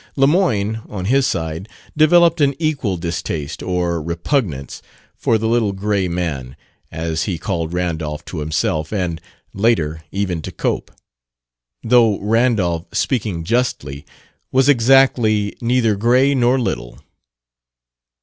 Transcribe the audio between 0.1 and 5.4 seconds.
Lemoyne, on his side, developed an equal distaste (or repugnance) for